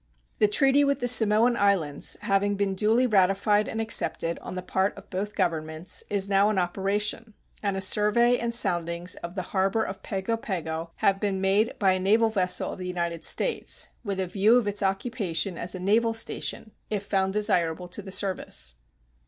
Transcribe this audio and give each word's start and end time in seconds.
The 0.39 0.47
treaty 0.47 0.83
with 0.83 0.97
the 0.97 1.07
Samoan 1.07 1.55
Islands, 1.55 2.17
having 2.21 2.55
been 2.55 2.73
duly 2.73 3.05
ratified 3.05 3.67
and 3.67 3.79
accepted 3.79 4.39
on 4.39 4.55
the 4.55 4.63
part 4.63 4.97
of 4.97 5.07
both 5.11 5.35
Governments, 5.35 6.03
is 6.09 6.27
now 6.27 6.49
in 6.49 6.57
operation, 6.57 7.35
and 7.61 7.77
a 7.77 7.81
survey 7.81 8.39
and 8.39 8.51
soundings 8.51 9.13
of 9.17 9.35
the 9.35 9.43
harbor 9.53 9.83
of 9.83 10.01
Pago 10.01 10.37
Pago 10.37 10.89
have 10.95 11.19
been 11.19 11.39
made 11.39 11.77
by 11.77 11.93
a 11.93 11.99
naval 11.99 12.31
vessel 12.31 12.71
of 12.73 12.79
the 12.79 12.87
United 12.87 13.23
States, 13.23 13.89
with 14.03 14.19
a 14.19 14.25
view 14.25 14.55
of 14.57 14.65
its 14.65 14.81
occupation 14.81 15.55
as 15.55 15.75
a 15.75 15.79
naval 15.79 16.15
station 16.15 16.71
if 16.89 17.03
found 17.05 17.31
desirable 17.33 17.87
to 17.87 18.01
the 18.01 18.11
service. 18.11 18.73